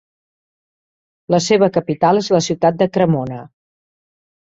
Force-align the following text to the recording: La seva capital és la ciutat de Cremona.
La 1.35 1.41
seva 1.49 1.71
capital 1.77 2.25
és 2.25 2.33
la 2.39 2.43
ciutat 2.49 2.83
de 2.83 2.91
Cremona. 2.99 3.43